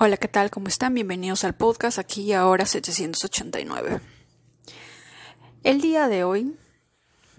[0.00, 0.48] Hola, ¿qué tal?
[0.52, 0.94] ¿Cómo están?
[0.94, 4.00] Bienvenidos al podcast aquí y ahora 789.
[5.64, 6.56] El día de hoy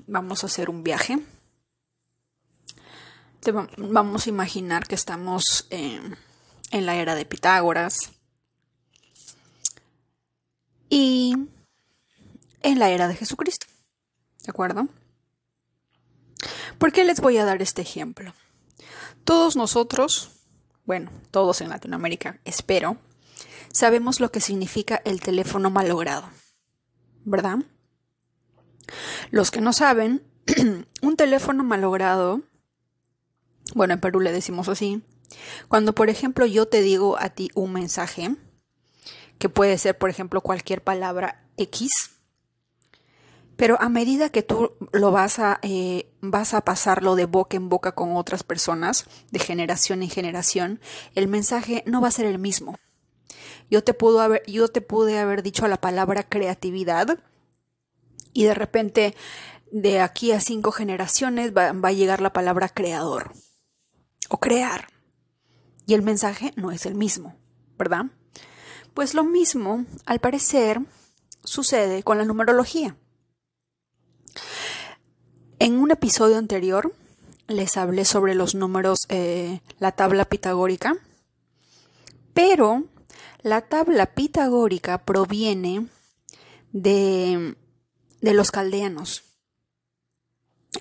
[0.08, 1.20] vamos a hacer un viaje.
[3.78, 6.18] vamos a imaginar que estamos en
[6.70, 8.12] la era de Pitágoras
[10.90, 11.38] y
[12.62, 13.68] en la era de Jesucristo.
[14.44, 14.90] ¿De acuerdo?
[16.78, 18.34] ¿Por qué les voy a dar este ejemplo?
[19.24, 20.39] Todos nosotros
[20.90, 22.98] bueno, todos en Latinoamérica, espero,
[23.72, 26.28] sabemos lo que significa el teléfono malogrado,
[27.26, 27.60] ¿verdad?
[29.30, 30.24] Los que no saben,
[31.04, 32.42] un teléfono malogrado,
[33.76, 35.04] bueno, en Perú le decimos así,
[35.68, 38.36] cuando por ejemplo yo te digo a ti un mensaje,
[39.38, 41.92] que puede ser por ejemplo cualquier palabra X,
[43.60, 47.68] pero a medida que tú lo vas a, eh, vas a pasarlo de boca en
[47.68, 50.80] boca con otras personas, de generación en generación,
[51.14, 52.80] el mensaje no va a ser el mismo.
[53.70, 53.98] Yo te,
[54.48, 57.20] yo te pude haber dicho la palabra creatividad
[58.32, 59.14] y de repente
[59.74, 63.34] de aquí a cinco generaciones va, va a llegar la palabra creador
[64.30, 64.88] o crear.
[65.86, 67.36] Y el mensaje no es el mismo,
[67.78, 68.06] ¿verdad?
[68.94, 70.80] Pues lo mismo, al parecer,
[71.44, 72.96] sucede con la numerología.
[75.60, 76.94] En un episodio anterior
[77.50, 80.96] les hablé sobre los números, eh, la tabla pitagórica,
[82.34, 82.86] pero
[83.42, 85.88] la tabla pitagórica proviene
[86.72, 87.56] de,
[88.22, 89.24] los caldeanos.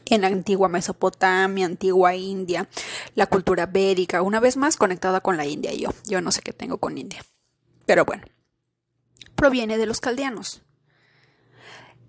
[0.04, 2.68] En la antigua Mesopotamia, antigua India,
[3.16, 5.90] la cultura védica, una vez más conectada con la India yo.
[6.04, 7.24] Yo no sé qué tengo con India.
[7.84, 8.22] Pero bueno,
[9.34, 10.62] proviene de los caldeanos.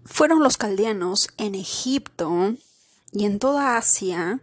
[0.06, 2.56] Fueron los caldeanos en Egipto
[3.12, 4.42] y en toda Asia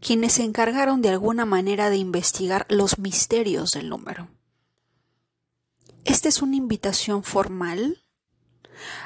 [0.00, 4.28] quienes se encargaron de alguna manera de investigar los misterios del número.
[6.04, 8.02] Esta es una invitación formal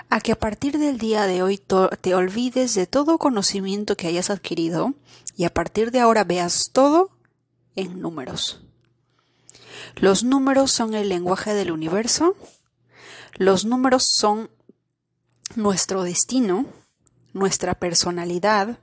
[0.09, 4.31] a que a partir del día de hoy te olvides de todo conocimiento que hayas
[4.31, 4.94] adquirido
[5.37, 7.11] y a partir de ahora veas todo
[7.75, 8.61] en números.
[9.97, 12.37] Los números son el lenguaje del universo,
[13.34, 14.50] los números son
[15.56, 16.66] nuestro destino,
[17.32, 18.78] nuestra personalidad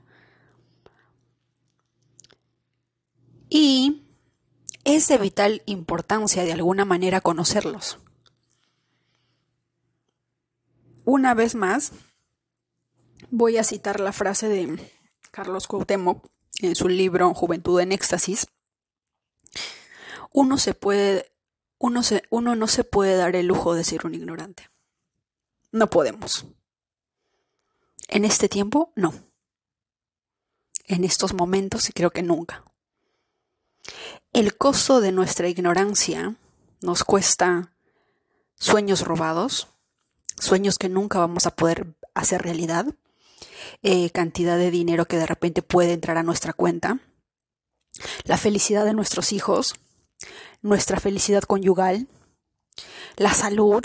[3.48, 4.02] y
[4.84, 7.98] es de vital importancia de alguna manera conocerlos.
[11.04, 11.92] Una vez más,
[13.30, 14.90] voy a citar la frase de
[15.30, 16.26] Carlos Cuauhtémoc
[16.60, 18.46] en su libro Juventud en Éxtasis.
[20.32, 21.32] Uno se puede,
[21.78, 24.71] uno, se, uno no se puede dar el lujo de ser un ignorante.
[25.72, 26.44] No podemos.
[28.08, 29.14] En este tiempo, no.
[30.86, 32.62] En estos momentos, y creo que nunca.
[34.34, 36.36] El costo de nuestra ignorancia
[36.82, 37.72] nos cuesta
[38.56, 39.68] sueños robados,
[40.38, 42.86] sueños que nunca vamos a poder hacer realidad,
[43.82, 47.00] eh, cantidad de dinero que de repente puede entrar a nuestra cuenta,
[48.24, 49.74] la felicidad de nuestros hijos,
[50.60, 52.08] nuestra felicidad conyugal,
[53.16, 53.82] la salud,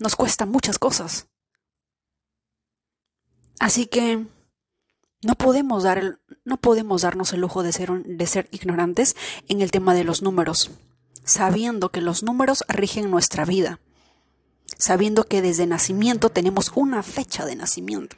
[0.00, 1.26] nos cuesta muchas cosas.
[3.58, 4.26] Así que
[5.22, 9.16] no podemos, dar no podemos darnos el lujo de ser, de ser ignorantes
[9.48, 10.70] en el tema de los números,
[11.24, 13.80] sabiendo que los números rigen nuestra vida,
[14.78, 18.16] sabiendo que desde nacimiento tenemos una fecha de nacimiento.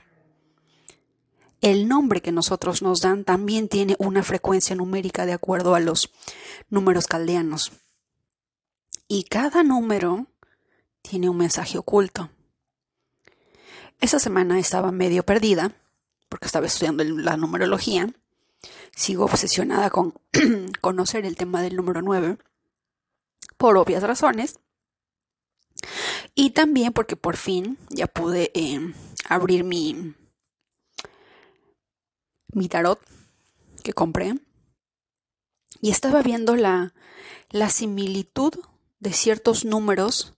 [1.61, 6.13] El nombre que nosotros nos dan también tiene una frecuencia numérica de acuerdo a los
[6.69, 7.73] números caldeanos.
[9.09, 10.27] Y cada número
[11.03, 12.31] tiene un mensaje oculto.
[14.01, 15.73] Esa semana estaba medio perdida,
[16.29, 18.13] porque estaba estudiando la numerología.
[18.95, 20.15] Sigo obsesionada con
[20.81, 22.39] conocer el tema del número 9,
[23.57, 24.59] por obvias razones.
[26.35, 28.95] Y también porque por fin ya pude em,
[29.29, 30.15] abrir mi,
[32.53, 33.01] mi tarot
[33.83, 34.35] que compré.
[35.81, 36.95] Y estaba viendo la,
[37.51, 38.53] la similitud
[39.01, 40.38] de ciertos números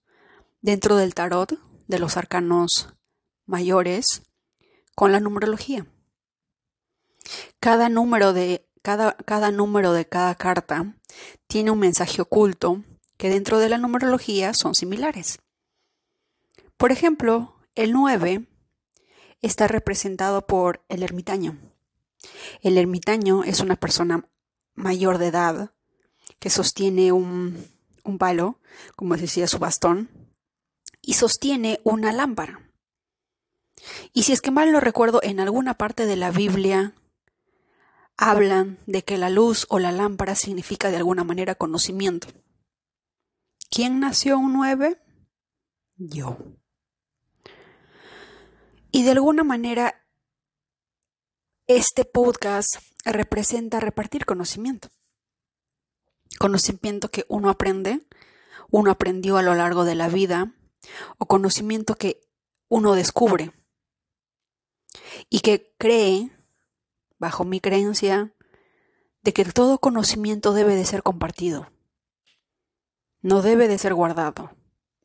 [0.63, 2.95] dentro del tarot de los arcanos
[3.47, 4.23] mayores
[4.95, 5.87] con la numerología.
[7.59, 10.95] Cada número de cada, cada número de cada carta
[11.47, 12.83] tiene un mensaje oculto
[13.17, 15.41] que dentro de la numerología son similares.
[16.77, 18.47] Por ejemplo, el 9
[19.43, 21.59] está representado por el ermitaño.
[22.63, 24.29] El ermitaño es una persona
[24.75, 25.73] mayor de edad
[26.39, 27.67] que sostiene un,
[28.05, 28.61] un palo,
[28.97, 30.09] como decía su bastón,
[31.03, 32.71] y sostiene una lámpara.
[34.13, 36.95] Y si es que mal lo recuerdo, en alguna parte de la Biblia
[38.17, 42.29] hablan de que la luz o la lámpara significa de alguna manera conocimiento.
[43.71, 45.01] ¿Quién nació un 9?
[45.97, 46.37] Yo.
[48.91, 50.05] Y de alguna manera,
[51.67, 54.89] este podcast representa repartir conocimiento.
[56.39, 58.07] Conocimiento que uno aprende,
[58.71, 60.53] uno aprendió a lo largo de la vida,
[61.19, 62.21] o conocimiento que
[62.69, 63.53] uno descubre
[65.29, 66.31] y que cree,
[67.19, 68.35] bajo mi creencia,
[69.23, 71.71] de que todo conocimiento debe de ser compartido.
[73.21, 74.57] No debe de ser guardado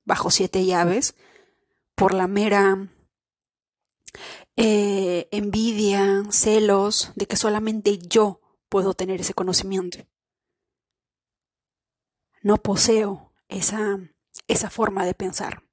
[0.05, 1.15] bajo siete llaves
[1.95, 2.89] por la mera
[4.55, 8.39] eh, envidia, celos de que solamente yo
[8.69, 9.97] puedo tener ese conocimiento.
[12.41, 13.99] No poseo esa,
[14.47, 15.64] esa forma de pensar.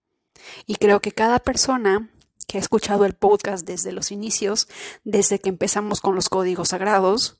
[0.66, 2.10] Y creo que cada persona
[2.46, 4.68] que ha escuchado el podcast desde los inicios,
[5.04, 7.38] desde que empezamos con los códigos sagrados,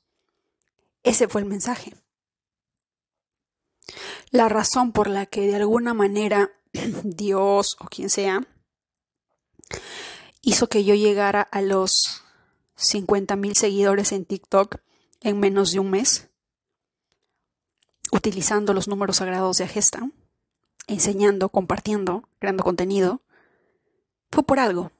[1.03, 1.93] ese fue el mensaje.
[4.31, 6.51] La razón por la que de alguna manera
[7.03, 8.47] Dios o quien sea
[10.41, 12.23] hizo que yo llegara a los
[12.75, 14.77] 50 mil seguidores en TikTok
[15.21, 16.29] en menos de un mes,
[18.11, 20.09] utilizando los números sagrados de Agesta,
[20.87, 23.21] enseñando, compartiendo, creando contenido,
[24.31, 24.91] fue por algo.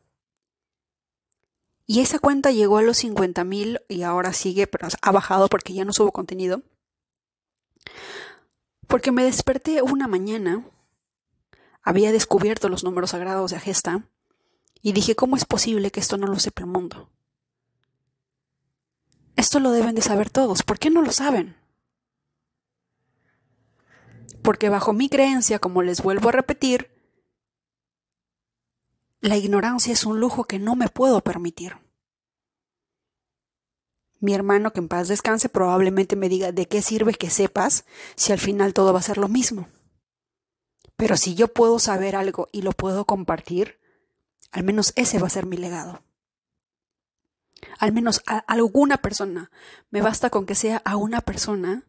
[1.86, 5.74] Y esa cuenta llegó a los 50 mil y ahora sigue, pero ha bajado porque
[5.74, 6.64] ya no subo contenido.
[8.88, 10.66] Porque me desperté una mañana,
[11.82, 14.08] había descubierto los números sagrados de Agesta
[14.82, 17.10] y dije, ¿cómo es posible que esto no lo sepa el mundo?
[19.36, 20.64] Esto lo deben de saber todos.
[20.64, 21.56] ¿Por qué no lo saben?
[24.44, 26.92] Porque bajo mi creencia, como les vuelvo a repetir,
[29.22, 31.78] la ignorancia es un lujo que no me puedo permitir.
[34.19, 37.86] Mi hermano, que en paz descanse, probablemente me diga de qué sirve que sepas
[38.16, 39.69] si al final todo va a ser lo mismo.
[40.98, 43.80] Pero si yo puedo saber algo y lo puedo compartir,
[44.51, 46.04] al menos ese va a ser mi legado.
[47.80, 49.51] Al menos a alguna persona.
[49.89, 51.86] Me basta con que sea a una persona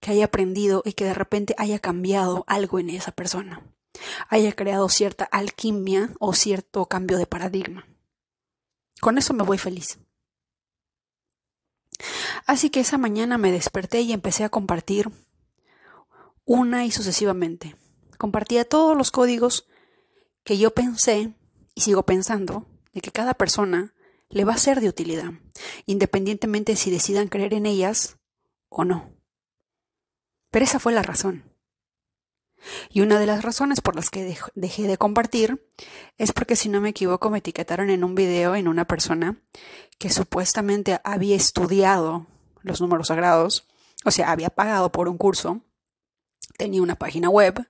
[0.00, 3.62] que haya aprendido y que de repente haya cambiado algo en esa persona
[4.28, 7.86] haya creado cierta alquimia o cierto cambio de paradigma.
[9.00, 9.98] Con eso me voy feliz.
[12.46, 15.10] Así que esa mañana me desperté y empecé a compartir
[16.44, 17.76] una y sucesivamente.
[18.18, 19.66] Compartía todos los códigos
[20.44, 21.34] que yo pensé
[21.74, 23.94] y sigo pensando de que cada persona
[24.28, 25.32] le va a ser de utilidad,
[25.86, 28.18] independientemente si decidan creer en ellas
[28.68, 29.19] o no.
[30.50, 31.44] Pero esa fue la razón.
[32.90, 35.66] Y una de las razones por las que dejé de compartir
[36.18, 39.40] es porque si no me equivoco me etiquetaron en un video en una persona
[39.98, 42.26] que supuestamente había estudiado
[42.62, 43.66] los números sagrados,
[44.04, 45.62] o sea, había pagado por un curso,
[46.58, 47.66] tenía una página web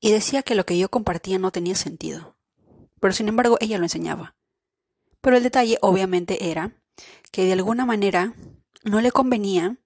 [0.00, 2.36] y decía que lo que yo compartía no tenía sentido.
[3.00, 4.36] Pero sin embargo ella lo enseñaba.
[5.20, 6.76] Pero el detalle obviamente era
[7.32, 8.34] que de alguna manera
[8.82, 9.78] no le convenía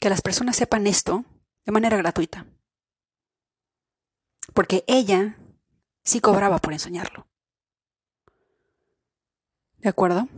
[0.00, 1.24] que las personas sepan esto
[1.64, 2.46] de manera gratuita
[4.52, 5.38] porque ella
[6.02, 7.26] sí cobraba por enseñarlo.
[9.78, 10.28] ¿De acuerdo?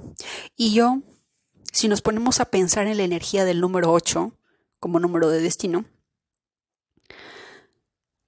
[0.56, 1.02] Y yo,
[1.72, 4.32] si nos ponemos a pensar en la energía del número 8
[4.78, 5.84] como número de destino,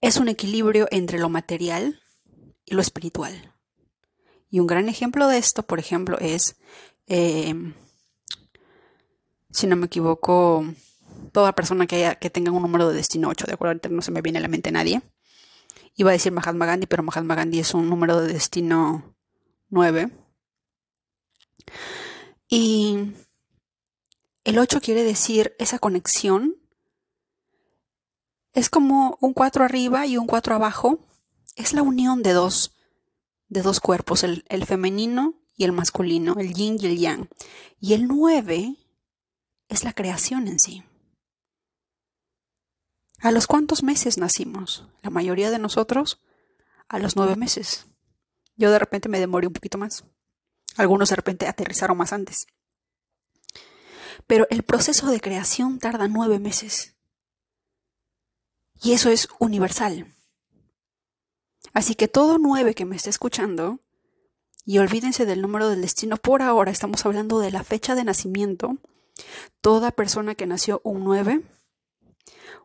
[0.01, 2.00] es un equilibrio entre lo material
[2.64, 3.55] y lo espiritual.
[4.50, 6.57] Y un gran ejemplo de esto, por ejemplo, es,
[7.07, 7.55] eh,
[9.50, 10.64] si no me equivoco,
[11.32, 13.70] toda persona que, haya, que tenga un número de destino 8, ¿de acuerdo?
[13.70, 15.02] Ahorita no se me viene a la mente nadie.
[15.94, 19.16] Iba a decir Mahatma Gandhi, pero Mahatma Gandhi es un número de destino
[19.70, 20.11] 9.
[22.49, 23.12] Y
[24.44, 26.56] el 8 quiere decir esa conexión.
[28.54, 31.00] Es como un 4 arriba y un 4 abajo.
[31.56, 32.75] Es la unión de dos,
[33.49, 37.28] de dos cuerpos, el, el femenino y el masculino, el yin y el yang.
[37.80, 38.76] Y el 9
[39.68, 40.85] es la creación en sí.
[43.21, 44.87] ¿A los cuántos meses nacimos?
[45.03, 46.21] La mayoría de nosotros
[46.89, 47.87] a los nueve meses.
[48.57, 50.05] Yo de repente me demoré un poquito más.
[50.77, 52.47] Algunos de repente aterrizaron más antes.
[54.27, 56.97] Pero el proceso de creación tarda nueve meses.
[58.81, 60.15] Y eso es universal.
[61.73, 63.81] Así que todo nueve que me esté escuchando,
[64.65, 68.77] y olvídense del número del destino, por ahora estamos hablando de la fecha de nacimiento.
[69.61, 71.43] Toda persona que nació un 9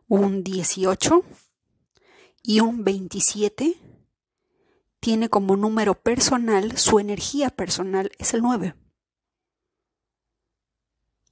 [0.08, 1.24] un 18
[2.42, 3.76] y un 27
[5.00, 8.74] tiene como número personal, su energía personal es el 9.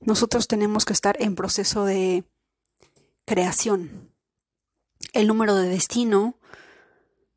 [0.01, 2.25] Nosotros tenemos que estar en proceso de
[3.25, 4.13] creación.
[5.13, 6.39] El número de destino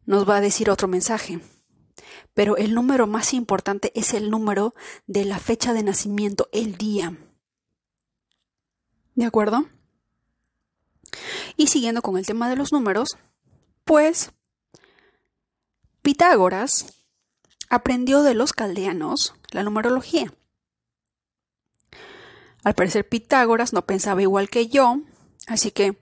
[0.05, 1.39] nos va a decir otro mensaje.
[2.33, 4.73] Pero el número más importante es el número
[5.07, 7.17] de la fecha de nacimiento, el día.
[9.15, 9.69] ¿De acuerdo?
[11.57, 13.17] Y siguiendo con el tema de los números,
[13.83, 14.31] pues
[16.01, 16.93] Pitágoras
[17.69, 20.33] aprendió de los caldeanos la numerología.
[22.63, 25.01] Al parecer Pitágoras no pensaba igual que yo,
[25.47, 25.99] así que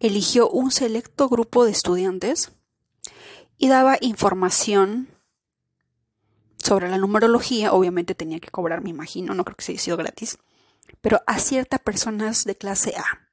[0.00, 2.52] eligió un selecto grupo de estudiantes
[3.58, 5.08] y daba información
[6.58, 7.72] sobre la numerología.
[7.72, 10.38] Obviamente tenía que cobrar, me imagino, no creo que se haya sido gratis,
[11.00, 13.23] pero a ciertas personas de clase A,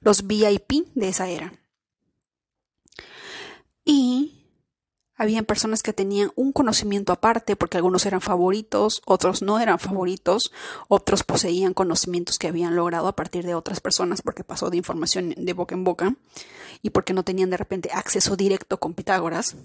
[0.00, 1.52] los VIP de esa era.
[3.84, 4.36] Y
[5.16, 10.52] habían personas que tenían un conocimiento aparte porque algunos eran favoritos, otros no eran favoritos,
[10.88, 15.34] otros poseían conocimientos que habían logrado a partir de otras personas porque pasó de información
[15.36, 16.14] de boca en boca
[16.82, 19.56] y porque no tenían de repente acceso directo con Pitágoras.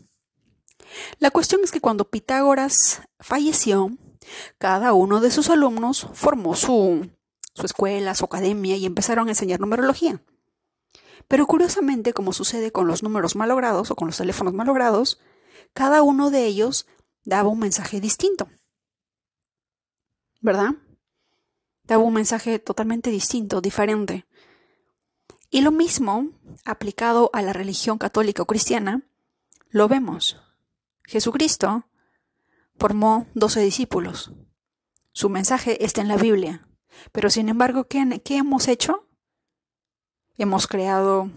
[1.19, 3.91] La cuestión es que cuando Pitágoras falleció,
[4.57, 7.09] cada uno de sus alumnos formó su,
[7.53, 10.21] su escuela, su academia y empezaron a enseñar numerología.
[11.27, 15.19] Pero curiosamente, como sucede con los números malogrados o con los teléfonos malogrados,
[15.73, 16.87] cada uno de ellos
[17.23, 18.49] daba un mensaje distinto.
[20.41, 20.75] ¿Verdad?
[21.83, 24.25] Daba un mensaje totalmente distinto, diferente.
[25.49, 26.29] Y lo mismo,
[26.65, 29.03] aplicado a la religión católica o cristiana,
[29.69, 30.37] lo vemos.
[31.03, 31.85] Jesucristo
[32.77, 34.31] formó doce discípulos.
[35.11, 36.67] Su mensaje está en la Biblia.
[37.11, 39.07] Pero sin embargo, ¿qué, ¿qué, hemos hecho?
[40.37, 41.29] Hemos creado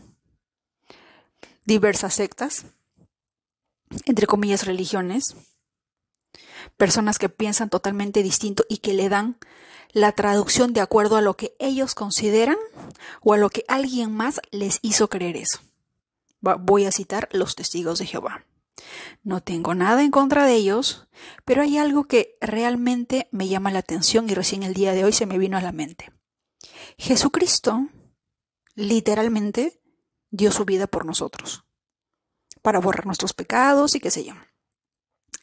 [1.65, 2.67] diversas sectas,
[4.07, 5.37] entre comillas, religiones,
[6.77, 9.39] personas que piensan totalmente distinto y que le dan
[9.93, 12.57] la traducción de acuerdo a lo que ellos consideran
[13.23, 15.61] o a lo que alguien más les hizo creer eso.
[16.41, 18.45] Voy a citar los testigos de Jehová.
[19.23, 21.09] No tengo nada en contra de ellos,
[21.45, 25.13] pero hay algo que realmente me llama la atención y recién el día de hoy
[25.13, 26.13] se me vino a la mente.
[26.99, 27.89] Jesucristo
[28.75, 29.81] literalmente
[30.31, 31.65] dio su vida por nosotros
[32.63, 34.35] para borrar nuestros pecados y qué sé yo.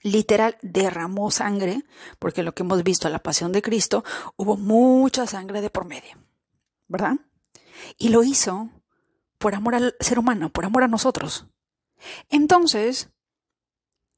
[0.04, 1.84] Literal, derramó sangre,
[2.18, 4.04] porque lo que hemos visto a la pasión de Cristo,
[4.36, 6.18] hubo mucha sangre de por medio,
[6.88, 7.18] ¿verdad?
[8.00, 8.72] Y lo hizo
[9.38, 11.46] por amor al ser humano, por amor a nosotros.
[12.30, 13.12] Entonces,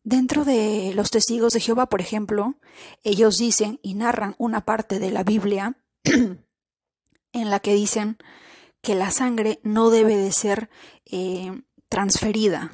[0.04, 2.56] dentro de los testigos de Jehová, por ejemplo,
[3.04, 8.18] ellos dicen y narran una parte de la Biblia en la que dicen
[8.82, 10.70] que la sangre no debe de ser
[11.06, 12.72] eh, transferida,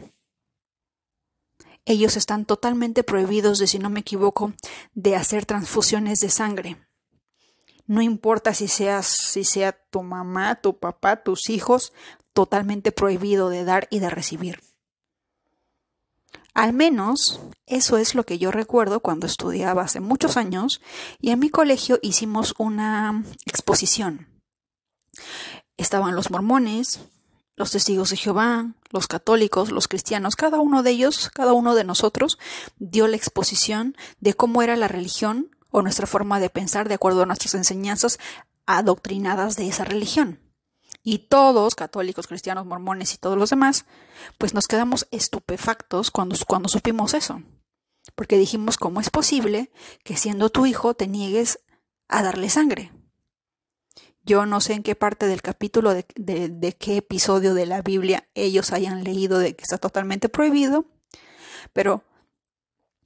[1.90, 4.54] ellos están totalmente prohibidos de, si no me equivoco,
[4.94, 6.78] de hacer transfusiones de sangre.
[7.88, 11.92] No importa si seas, si sea tu mamá, tu papá, tus hijos,
[12.34, 14.60] totalmente prohibido de dar y de recibir.
[16.54, 20.82] Al menos eso es lo que yo recuerdo cuando estudiaba hace muchos años
[21.20, 24.28] y en mi colegio hicimos una exposición.
[25.78, 27.00] Estaban los mormones,
[27.56, 31.84] los testigos de Jehová, los católicos, los cristianos, cada uno de ellos, cada uno de
[31.84, 32.40] nosotros
[32.78, 37.24] dio la exposición de cómo era la religión o nuestra forma de pensar de acuerdo
[37.24, 38.18] a nuestras enseñanzas
[38.66, 40.40] adoctrinadas de esa religión.
[41.10, 43.86] Y todos, católicos, cristianos, mormones y todos los demás,
[44.38, 47.42] pues nos quedamos estupefactos cuando, cuando supimos eso.
[48.14, 49.72] Porque dijimos, ¿cómo es posible
[50.04, 51.62] que siendo tu hijo te niegues
[52.10, 52.92] a darle sangre?
[54.24, 58.30] Yo no sé en qué parte del capítulo de, de, qué episodio de la Biblia
[58.36, 60.86] ellos hayan leído de que está totalmente prohibido,
[61.74, 62.04] pero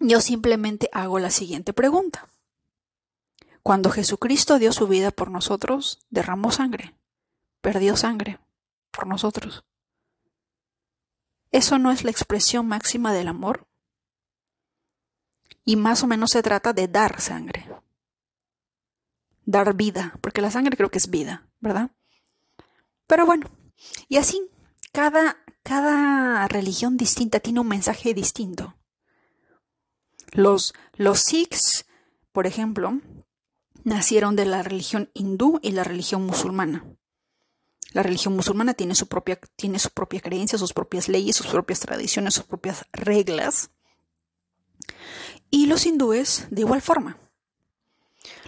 [0.02, 2.28] yo simplemente hago la siguiente pregunta.
[3.62, 6.96] Cuando Jesucristo dio su vida por nosotros, derramó sangre,
[7.64, 8.40] perdió sangre
[8.92, 9.66] por nosotros.
[11.50, 13.68] ¿Eso no es la expresión máxima del amor?
[15.66, 17.68] Y más o menos se trata de dar sangre
[19.46, 21.92] dar vida, porque la sangre creo que es vida, ¿verdad?
[23.08, 23.50] Pero bueno,
[24.08, 24.50] y así,
[24.92, 28.76] cada, cada religión distinta tiene un mensaje distinto.
[30.32, 31.86] Los, los Sikhs,
[32.32, 33.00] por ejemplo,
[33.84, 36.86] nacieron de la religión hindú y la religión musulmana.
[37.94, 39.80] La religión musulmana tiene su propia, tiene
[40.22, 43.70] creencia, sus propias leyes, sus propias tradiciones, sus propias reglas.
[45.50, 47.18] Y los hindúes de igual forma.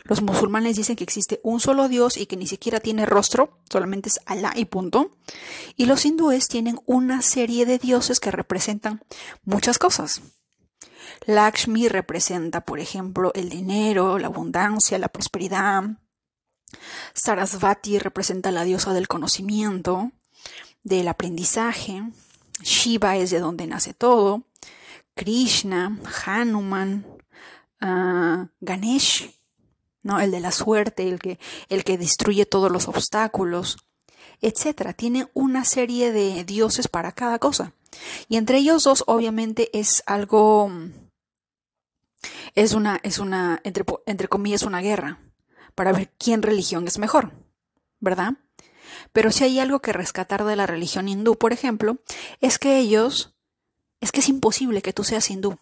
[0.03, 4.09] Los musulmanes dicen que existe un solo Dios y que ni siquiera tiene rostro, solamente
[4.09, 5.17] es Alá y punto.
[5.75, 9.03] Y los hindúes tienen una serie de dioses que representan
[9.43, 10.21] muchas cosas.
[11.25, 15.83] Lakshmi representa, por ejemplo, el dinero, la abundancia, la prosperidad.
[17.13, 20.11] Sarasvati representa la diosa del conocimiento.
[20.83, 22.03] del aprendizaje,
[22.61, 24.43] Shiva es de donde nace todo,
[25.15, 27.05] Krishna, Hanuman,
[27.81, 29.31] uh, Ganesh,
[30.03, 30.19] ¿no?
[30.19, 31.39] el de la suerte, el que,
[31.69, 33.77] el que destruye todos los obstáculos,
[34.41, 34.93] etc.
[34.95, 37.73] Tiene una serie de dioses para cada cosa.
[38.27, 40.69] Y entre ellos dos, obviamente, es algo.
[42.55, 45.19] Es una, es una, entre, entre comillas, una guerra
[45.75, 47.33] para ver quién religión es mejor,
[47.99, 48.33] ¿verdad?
[49.11, 51.97] Pero si hay algo que rescatar de la religión hindú, por ejemplo,
[52.41, 53.35] es que ellos,
[53.99, 55.57] es que es imposible que tú seas hindú.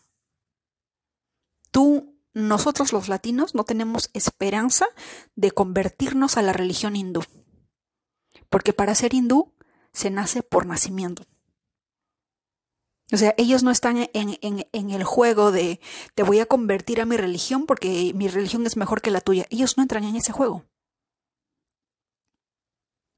[1.71, 4.85] Tú, nosotros los latinos, no tenemos esperanza
[5.35, 7.23] de convertirnos a la religión hindú.
[8.49, 9.53] Porque para ser hindú
[9.91, 11.23] se nace por nacimiento.
[13.13, 15.79] O sea, ellos no están en, el juego de
[16.15, 19.45] te voy a convertir a mi religión porque mi religión es mejor que la tuya.
[19.51, 20.65] Ellos no entran en ese juego.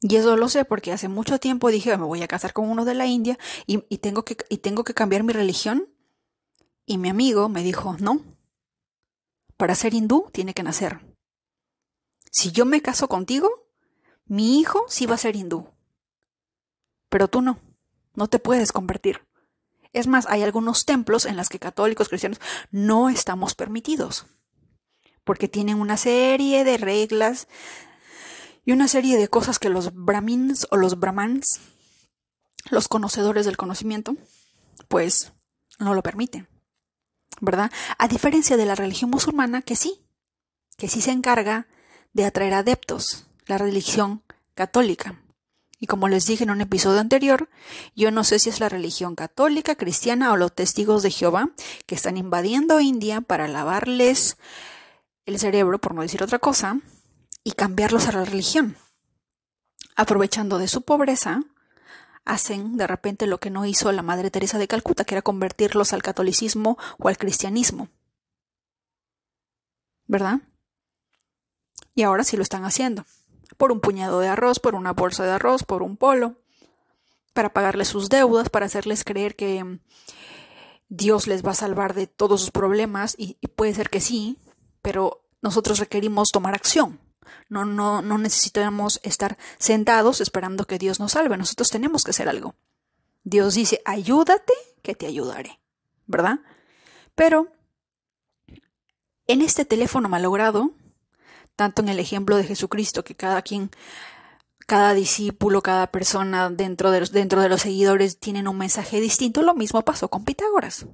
[0.01, 2.83] Y eso lo sé porque hace mucho tiempo dije, me voy a casar con uno
[2.83, 5.87] de la India y, tengo, que, y tengo que cambiar mi religión.
[6.85, 8.21] Y mi amigo me dijo, no,
[9.55, 10.99] para ser hindú tiene que nacer.
[12.33, 13.69] Si yo me caso contigo,
[14.25, 15.69] mi hijo sí va a ser hindú.
[17.07, 17.59] Pero tú no,
[18.13, 19.21] no te puedes convertir.
[19.95, 24.25] Es más, hay algunos templos en los que católicos cristianos no estamos permitidos,
[25.23, 27.47] porque tienen una serie de reglas
[28.65, 31.61] y una serie de cosas que los brahmins o los brahmans,
[32.69, 34.17] los conocedores del conocimiento,
[34.89, 35.31] pues
[35.79, 36.49] no lo permiten.
[37.39, 37.71] ¿Verdad?
[37.97, 40.05] A diferencia de la religión musulmana, que sí,
[40.77, 41.67] que sí se encarga
[42.11, 44.23] de atraer adeptos, la religión
[44.55, 45.21] católica.
[45.85, 47.47] Y como les dije en un episodio anterior,
[47.95, 51.51] yo no sé si es la religión católica, cristiana o los testigos de Jehová
[51.85, 54.37] que están invadiendo India para lavarles
[55.27, 56.79] el cerebro, por no decir otra cosa,
[57.43, 58.77] y cambiarlos a la religión.
[59.95, 61.43] Aprovechando de su pobreza,
[62.23, 65.93] hacen de repente lo que no hizo la Madre Teresa de Calcuta, que era convertirlos
[65.93, 67.89] al catolicismo o al cristianismo.
[70.07, 70.39] ¿Verdad?
[71.93, 73.05] Y ahora sí lo están haciendo.
[73.57, 76.35] Por un puñado de arroz, por una bolsa de arroz, por un polo,
[77.33, 79.79] para pagarles sus deudas, para hacerles creer que mm,
[80.89, 84.37] Dios les va a salvar de todos sus problemas, y, puede ser que sí,
[84.81, 86.99] pero nosotros requerimos tomar acción.
[87.49, 91.37] No, no, no necesitamos estar sentados esperando que Dios nos salve.
[91.37, 92.55] Nosotros tenemos que hacer algo.
[93.23, 95.59] Dios dice, ayúdate, que te ayudaré.
[96.07, 96.39] ¿Verdad?
[97.15, 97.47] Pero
[99.27, 100.71] en este teléfono malogrado,
[101.55, 103.71] tanto en el ejemplo de Jesucristo, que cada quien,
[104.67, 106.99] cada discípulo, cada persona dentro de,
[107.49, 110.87] los seguidores tienen un mensaje distinto, lo mismo pasó con Pitágoras.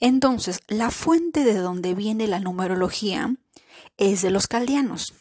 [0.00, 3.34] Entonces, la fuente de donde viene la numerología
[3.96, 5.14] es de los caldeanos.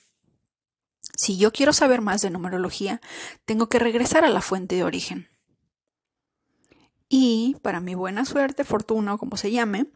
[1.18, 3.02] Si yo quiero saber más de numerología,
[3.46, 5.30] tengo que regresar a la fuente de origen.
[7.08, 9.88] Y, para mi buena suerte, fortuna o como se llame,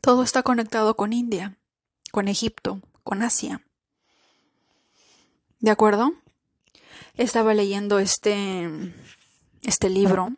[0.00, 1.58] todo está conectado con India,
[2.12, 3.62] con Egipto, con Asia.
[5.60, 6.12] ¿De acuerdo?
[7.14, 8.68] Estaba leyendo este,
[9.62, 10.34] este libro,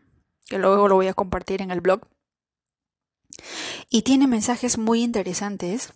[0.47, 2.03] que luego lo voy a compartir en el blog,
[3.89, 5.95] y tiene mensajes muy interesantes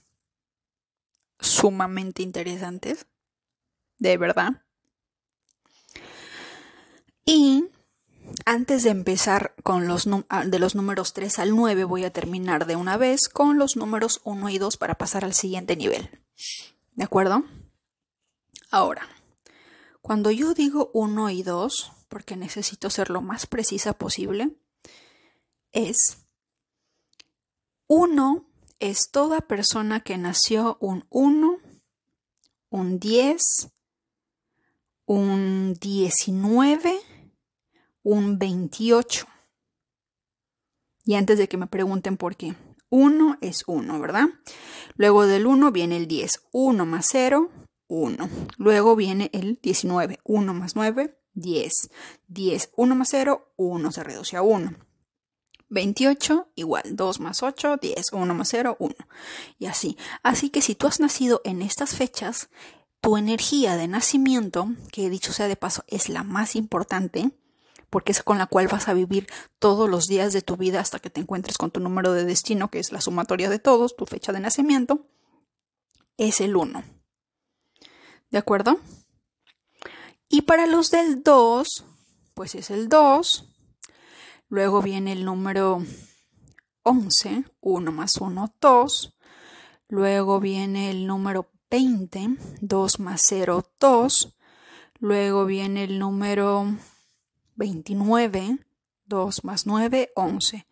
[1.39, 3.07] sumamente interesantes,
[3.99, 4.65] de verdad.
[7.25, 7.67] Y
[8.47, 12.67] antes de empezar con los ah, de los números 3 al 9, voy a terminar
[12.67, 16.24] de una vez con los números 1 y 2 para pasar al siguiente nivel.
[16.95, 17.45] ¿De acuerdo?
[18.71, 19.09] Ahora,
[20.01, 24.57] cuando yo digo 1 y 2, porque necesito ser lo más precisa posible,
[25.73, 26.27] es
[27.87, 28.47] 1
[28.81, 31.59] es toda persona que nació un 1,
[32.71, 33.71] un 10,
[35.07, 37.01] un 19,
[38.03, 39.27] un 28.
[41.07, 42.55] Y antes de que me pregunten por qué,
[42.95, 44.29] 1 es 1, ¿verdad?
[44.95, 46.45] Luego del 1 viene el 10.
[46.53, 47.51] 1 más 0,
[47.89, 48.29] 1.
[48.57, 50.21] Luego viene el 19.
[50.23, 51.91] 1 más 9, 10.
[52.29, 54.77] 10, 1 más 0, 1 se reduce a 1.
[55.71, 58.95] 28 igual 2 más 8, 10, 1 más 0, 1.
[59.59, 59.99] Y así.
[60.23, 62.49] Así que si tú has nacido en estas fechas,
[63.01, 67.33] tu energía de nacimiento, que dicho sea de paso, es la más importante,
[67.95, 69.29] porque es con la cual vas a vivir
[69.61, 72.69] todos los días de tu vida hasta que te encuentres con tu número de destino,
[72.69, 75.07] que es la sumatoria de todos, tu fecha de nacimiento,
[76.17, 76.83] es el 1.
[78.33, 78.81] ¿De acuerdo?
[80.29, 81.85] Y para los del 2,
[82.35, 83.55] pues es el 2,
[84.49, 85.81] Luego viene el número
[86.83, 89.17] 11, 1 más 1, 2.
[89.89, 94.37] Luego viene el número 20, 2 más 0, 2.
[94.99, 96.77] Luego viene el número
[97.57, 98.59] 29,
[99.07, 100.67] 2 más 9, 11.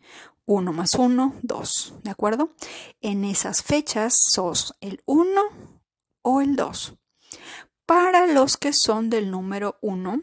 [0.45, 2.53] 1 más 1, 2, ¿de acuerdo?
[3.01, 5.29] En esas fechas sos el 1
[6.21, 6.95] o el 2.
[7.85, 10.21] Para los que son del número 1,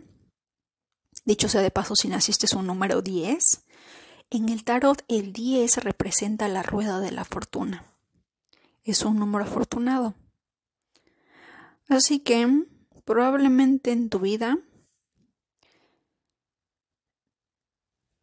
[1.25, 3.65] dicho sea de paso, si naciste es un número 10,
[4.31, 7.87] en el tarot el 10 representa la rueda de la fortuna.
[8.85, 10.15] Es un número afortunado.
[11.89, 12.65] Así que
[13.05, 14.59] probablemente en tu vida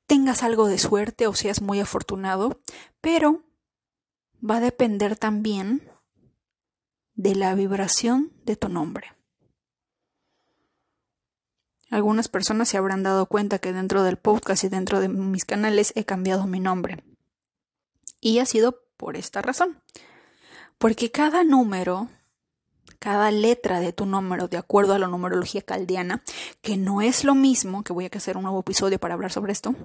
[0.07, 2.61] tengas algo de suerte o seas muy afortunado,
[3.01, 3.43] pero
[4.43, 5.91] va a depender también
[7.15, 9.13] de la vibración de tu nombre.
[11.89, 15.93] Algunas personas se habrán dado cuenta que dentro del podcast y dentro de mis canales
[15.95, 17.03] he cambiado mi nombre.
[18.19, 19.81] Y ha sido por esta razón.
[20.77, 22.09] Porque cada número,
[22.99, 26.23] cada letra de tu número, de acuerdo a la numerología caldeana,
[26.61, 29.51] que no es lo mismo, que voy a hacer un nuevo episodio para hablar sobre
[29.51, 29.75] esto,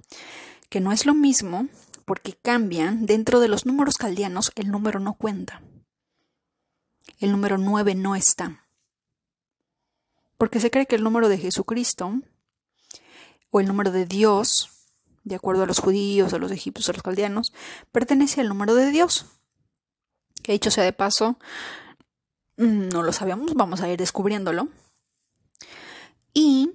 [0.68, 1.68] que no es lo mismo
[2.04, 5.62] porque cambian, dentro de los números caldeanos el número no cuenta.
[7.18, 8.62] El número 9 no está
[10.42, 12.14] porque se cree que el número de Jesucristo
[13.52, 14.88] o el número de Dios,
[15.22, 17.52] de acuerdo a los judíos, a los egipcios, a los caldeanos,
[17.92, 19.26] pertenece al número de Dios.
[20.42, 21.38] Que dicho sea de paso,
[22.56, 24.68] no lo sabemos, vamos a ir descubriéndolo.
[26.34, 26.70] Y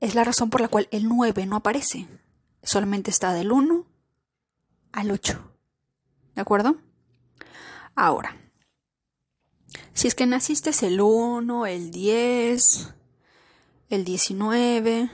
[0.00, 2.06] es la razón por la cual el 9 no aparece,
[2.62, 3.86] solamente está del 1
[4.92, 5.52] al 8.
[6.34, 6.76] ¿De acuerdo?
[7.94, 8.36] Ahora,
[9.92, 12.94] si es que naciste el 1, el 10,
[13.90, 15.10] el 19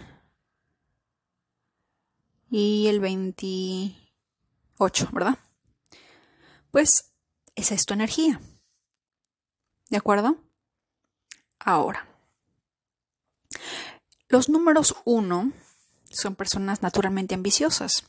[2.51, 5.39] y el 28, ¿verdad?
[6.71, 7.13] Pues
[7.55, 8.41] esa es tu energía.
[9.89, 10.37] ¿De acuerdo?
[11.59, 12.09] Ahora,
[14.29, 15.53] los números 1
[16.11, 18.05] son personas naturalmente ambiciosas.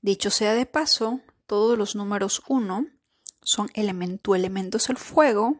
[0.00, 2.86] Dicho sea de paso, todos los números 1
[3.42, 5.56] son elemento, elementos el fuego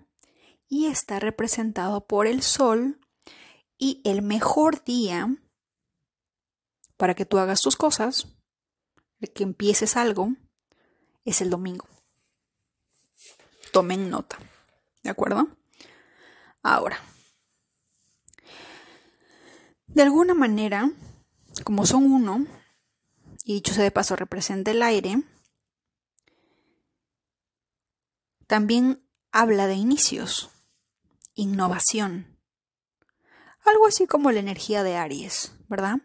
[0.69, 3.01] y está representado por el sol
[3.79, 5.35] y el mejor día
[6.97, 8.27] para que tú hagas tus cosas,
[9.35, 10.35] que empieces algo,
[11.25, 11.87] es el domingo.
[13.73, 14.39] Tomen nota,
[15.03, 15.49] ¿de acuerdo?
[16.63, 17.01] Ahora,
[19.87, 20.91] de alguna manera,
[21.65, 22.47] como son uno,
[23.45, 25.23] y dicho sea de paso representa el aire,
[28.47, 30.51] también habla de inicios
[31.39, 32.37] innovación.
[33.65, 35.99] Algo así como la energía de Aries, ¿verdad?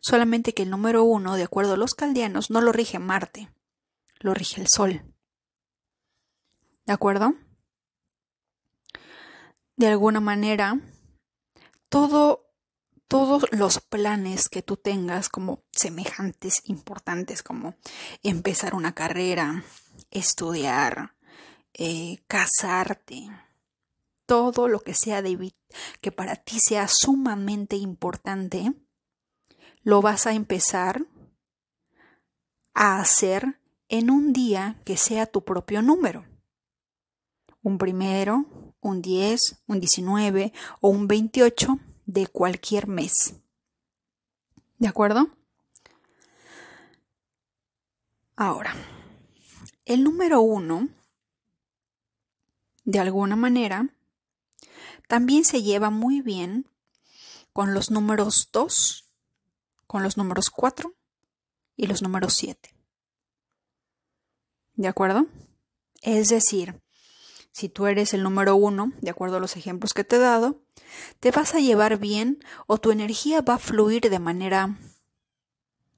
[0.00, 3.48] Solamente que el número uno, de acuerdo a los caldeanos, no lo rige Marte,
[4.18, 5.02] lo rige el Sol.
[6.84, 7.34] ¿De acuerdo?
[9.82, 10.78] De alguna manera,
[11.88, 12.54] todo,
[13.08, 17.74] todos los planes que tú tengas como semejantes, importantes, como
[18.22, 19.64] empezar una carrera,
[20.12, 21.16] estudiar,
[21.74, 23.28] eh, casarte,
[24.24, 25.52] todo lo que sea de
[26.00, 28.72] que para ti sea sumamente importante,
[29.82, 31.04] lo vas a empezar
[32.72, 36.24] a hacer en un día que sea tu propio número.
[37.62, 43.34] Un primero, un 10, un 19 o un 28 de cualquier mes.
[44.78, 45.30] ¿De acuerdo?
[48.36, 48.74] Ahora,
[49.84, 50.88] el número 1,
[52.84, 53.88] de alguna manera,
[55.06, 56.68] también se lleva muy bien
[57.52, 59.08] con los números 2,
[59.86, 60.92] con los números 4
[61.76, 62.74] y los números 7.
[64.74, 65.26] ¿De acuerdo?
[66.00, 66.82] Es decir,
[67.52, 70.62] si tú eres el número 1, de acuerdo a los ejemplos que te he dado,
[71.20, 74.78] te vas a llevar bien o tu energía va a fluir de manera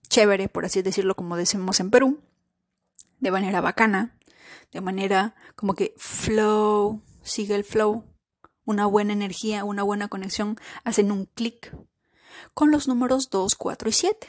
[0.09, 2.21] chévere, por así decirlo, como decimos en Perú,
[3.21, 4.19] de manera bacana,
[4.73, 8.05] de manera como que flow, sigue el flow,
[8.65, 11.77] una buena energía, una buena conexión, hacen un clic
[12.53, 14.27] con los números 2, 4 y 7.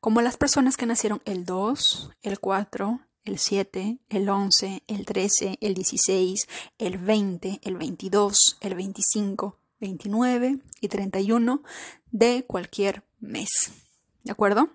[0.00, 5.58] Como las personas que nacieron el 2, el 4, el 7, el 11, el 13,
[5.60, 11.62] el 16, el 20, el 22, el 25, 29 y 31
[12.10, 13.50] de cualquier mes.
[14.24, 14.70] ¿De acuerdo?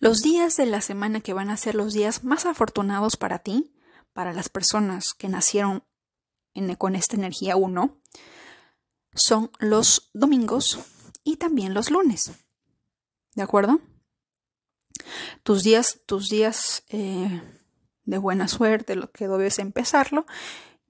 [0.00, 3.72] Los días de la semana que van a ser los días más afortunados para ti,
[4.12, 5.84] para las personas que nacieron
[6.78, 7.96] con esta energía 1
[9.14, 10.80] son los domingos
[11.24, 12.32] y también los lunes.
[13.34, 13.80] ¿De acuerdo?
[15.42, 17.40] Tus días, tus días eh,
[18.04, 20.26] de buena suerte, lo que debes empezarlo,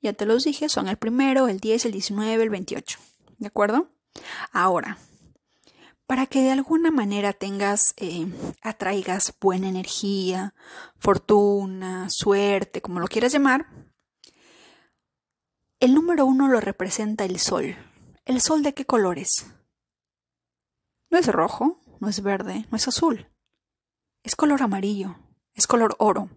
[0.00, 2.98] ya te los dije, son el primero, el 10, el 19, el 28.
[3.38, 3.88] ¿De acuerdo?
[4.52, 4.98] Ahora,
[6.06, 8.26] para que de alguna manera tengas, eh,
[8.62, 10.54] atraigas buena energía,
[10.98, 13.66] fortuna, suerte, como lo quieras llamar,
[15.80, 17.76] el número uno lo representa el sol.
[18.24, 19.46] ¿El sol de qué colores?
[21.10, 23.31] No es rojo, no es verde, no es azul.
[24.22, 25.16] Es color amarillo,
[25.54, 26.30] es color oro.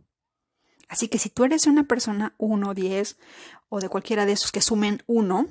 [0.87, 3.17] Así que si tú eres una persona 1, 10
[3.69, 5.47] o de cualquiera de esos que sumen 1,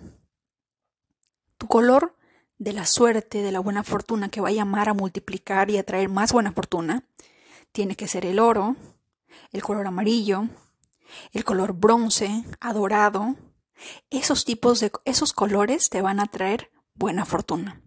[1.58, 2.16] tu color
[2.58, 5.84] de la suerte, de la buena fortuna que va a llamar a multiplicar y a
[5.84, 7.04] traer más buena fortuna,
[7.72, 8.76] tiene que ser el oro,
[9.52, 10.48] el color amarillo,
[11.32, 13.36] el color bronce, adorado.
[14.10, 17.83] Esos tipos de esos colores te van a traer buena fortuna.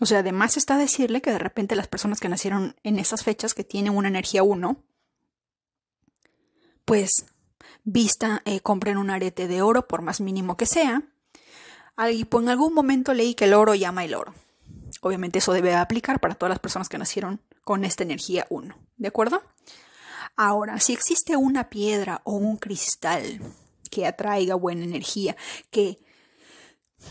[0.00, 3.52] O sea, además está decirle que de repente las personas que nacieron en esas fechas
[3.54, 4.82] que tienen una energía 1,
[6.86, 7.26] pues
[7.84, 11.02] vista, eh, compren un arete de oro, por más mínimo que sea.
[12.10, 14.34] Y en algún momento leí que el oro llama el oro.
[15.02, 18.74] Obviamente eso debe aplicar para todas las personas que nacieron con esta energía 1.
[18.96, 19.42] ¿De acuerdo?
[20.34, 23.40] Ahora, si existe una piedra o un cristal
[23.90, 25.36] que atraiga buena energía,
[25.70, 25.98] que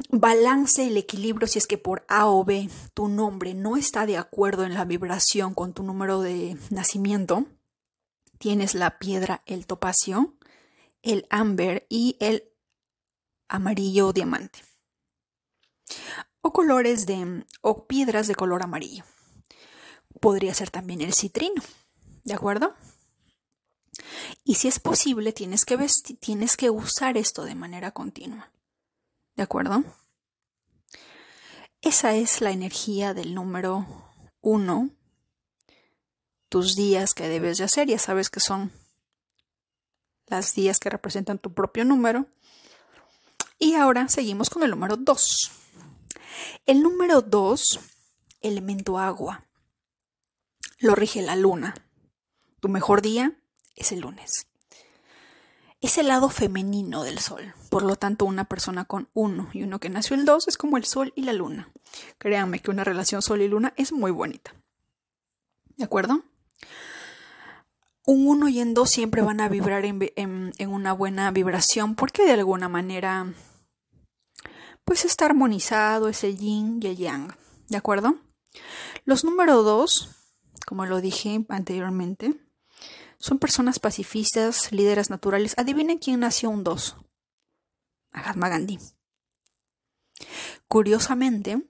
[0.10, 4.17] balance el equilibrio si es que por A o B tu nombre no está de
[4.17, 7.45] acuerdo en la vibración con tu número de nacimiento,
[8.38, 10.36] tienes la piedra, el topacio,
[11.02, 12.43] el ámbar y el
[13.47, 14.60] amarillo diamante.
[16.41, 19.04] O colores de o piedras de color amarillo.
[20.21, 21.62] Podría ser también el citrino,
[22.23, 22.75] ¿de acuerdo?
[24.43, 25.78] Y si es posible, tienes que,
[26.19, 28.52] tienes que usar esto de manera continua.
[29.39, 29.86] ¿De acuerdo?
[31.80, 33.88] Esa es la energía del número
[34.41, 34.89] uno
[36.49, 37.88] tus días que debes de hacer.
[37.88, 38.73] Ya sabes que son
[40.25, 42.25] las días que representan tu propio número.
[43.58, 45.52] Y ahora seguimos con el número 2.
[46.65, 47.80] El número 2,
[48.41, 49.45] elemento agua,
[50.80, 51.75] lo rige la luna.
[52.60, 53.41] Tu mejor día
[53.78, 54.47] es el lunes.
[55.80, 57.54] Es el lado femenino del sol.
[57.69, 60.77] Por lo tanto, una persona con uno y uno que nació el 2 es como
[60.77, 61.69] el sol y la luna.
[62.17, 64.53] Créanme que una relación sol y luna es muy bonita.
[65.77, 66.23] ¿De acuerdo?
[68.05, 72.34] Un 1 y en 2 siempre van a vibrar en, una buena vibración porque de
[72.34, 73.34] alguna manera
[74.84, 77.36] pues está armonizado, es el yin y el yang,
[77.67, 78.15] ¿de acuerdo?
[79.05, 80.10] Los número 2,
[80.65, 82.34] como lo dije anteriormente,
[83.19, 85.53] son personas pacifistas, líderes naturales.
[85.58, 86.95] Adivinen quién nació un 2.
[88.12, 88.80] Mahatma Gandhi.
[90.67, 91.62] Curiosamente,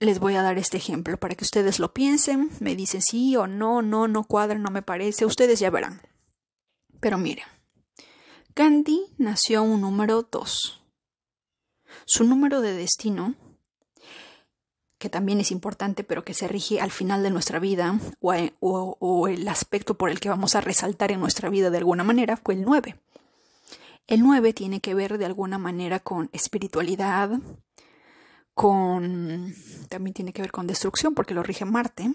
[0.00, 3.46] les voy a dar este ejemplo para que ustedes lo piensen, me dicen sí o
[3.46, 6.02] no, no, no cuadra, no me parece, ustedes ya verán.
[7.00, 7.46] Pero miren,
[8.54, 10.82] Gandhi nació un número 2.
[12.04, 13.34] Su número de destino,
[14.98, 19.28] que también es importante, pero que se rige al final de nuestra vida, o, o
[19.28, 22.54] el aspecto por el que vamos a resaltar en nuestra vida de alguna manera, fue
[22.54, 22.96] el 9.
[24.06, 27.40] El 9 tiene que ver de alguna manera con espiritualidad,
[28.54, 29.54] con
[29.88, 32.12] también tiene que ver con destrucción porque lo rige Marte.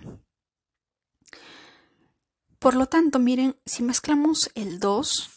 [2.59, 5.29] Por lo tanto, miren, si mezclamos el 2,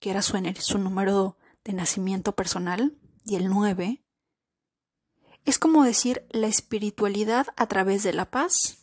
[0.00, 4.02] que era su, su número de nacimiento personal, y el 9,
[5.44, 8.78] es como decir la espiritualidad a través de la paz.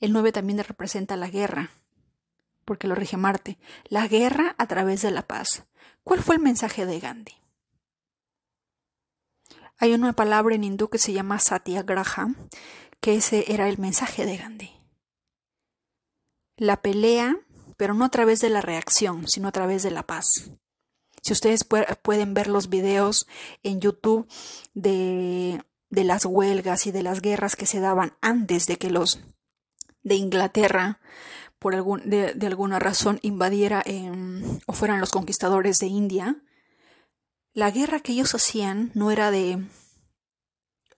[0.00, 1.70] El 9 también representa la guerra,
[2.64, 3.58] porque lo rige Marte.
[3.84, 5.64] La guerra a través de la paz.
[6.04, 7.34] ¿Cuál fue el mensaje de Gandhi?
[9.78, 12.28] Hay una palabra en hindú que se llama satyagraha,
[13.00, 14.70] que ese era el mensaje de Gandhi.
[16.56, 17.36] La pelea,
[17.76, 20.50] pero no a través de la reacción, sino a través de la paz.
[21.22, 23.26] Si ustedes pueden ver los videos
[23.62, 24.28] en YouTube
[24.74, 29.20] de, las huelgas y de las guerras que se daban antes de que los
[30.02, 31.00] de Inglaterra
[31.64, 33.82] por algún, de, alguna razón invadiera
[34.66, 36.44] o fueran los conquistadores de India,
[37.54, 39.66] la guerra que ellos hacían no era de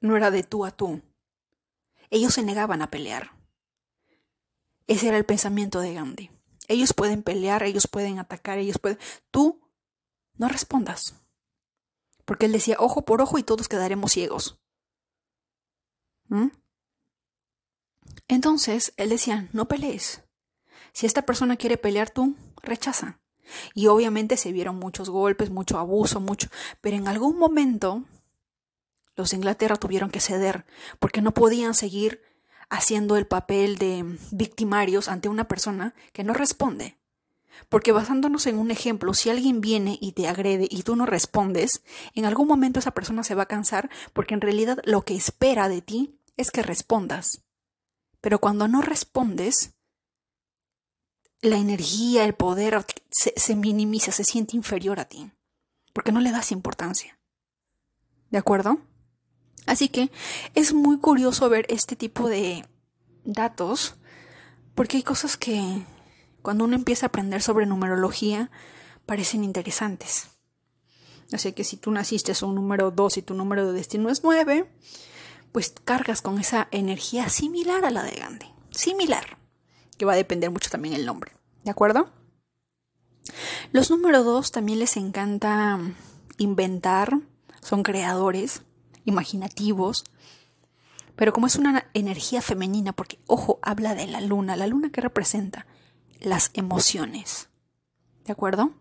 [0.01, 1.03] no era de tú a tú.
[2.11, 3.31] Ellos se negaban a pelear.
[4.89, 6.33] Ese era el pensamiento de Gandhi.
[6.67, 8.99] Ellos pueden pelear, ellos pueden atacar, ellos pueden...
[9.31, 9.71] Tú
[10.35, 11.15] no respondas.
[12.25, 14.59] Porque él decía ojo por ojo y todos quedaremos ciegos.
[16.25, 16.49] ¿Mm?
[18.27, 20.26] Entonces, él decía, no pelees.
[20.97, 23.21] Si esta persona quiere pelear, tú rechaza.
[23.75, 26.49] Y obviamente se vieron muchos golpes, mucho abuso, mucho,
[26.81, 28.05] pero en algún momento
[29.15, 30.65] los de Inglaterra tuvieron que ceder
[30.99, 32.23] porque no podían seguir
[32.71, 36.97] haciendo el papel de victimarios ante una persona que no responde.
[37.69, 41.83] Porque basándonos en un ejemplo, si alguien viene y te agrede y tú no respondes,
[42.15, 45.69] en algún momento esa persona se va a cansar porque en realidad lo que espera
[45.69, 47.43] de ti es que respondas.
[48.23, 49.76] Pero cuando no respondes,
[51.43, 55.31] la energía, el poder se, minimiza, se siente inferior a ti,
[55.93, 57.19] porque no le das importancia.
[58.31, 58.79] ¿De acuerdo?
[59.67, 60.11] Así que
[60.55, 62.65] es muy curioso ver este tipo de
[63.25, 63.97] datos,
[64.75, 65.83] porque hay cosas que
[66.43, 68.51] cuando uno empieza a aprender sobre numerología
[69.07, 70.29] parecen interesantes.
[71.33, 74.23] Así que si tú naciste es un número 2 y tu número de destino es
[74.23, 74.71] 9,
[75.51, 78.47] pues cargas con esa energía similar a la de Gandhi.
[78.71, 79.46] Similar.
[79.97, 81.33] Que va a depender mucho también el nombre.
[81.65, 82.11] ¿De acuerdo?
[83.73, 85.81] Los número 2 también les encanta
[86.39, 87.19] inventar,
[87.61, 88.63] son creadores,
[89.05, 90.05] imaginativos,
[91.17, 95.01] pero como es una energía femenina, porque, ojo, habla de la luna, la luna que
[95.01, 95.67] representa
[96.21, 97.49] las emociones.
[98.25, 98.73] ¿De acuerdo?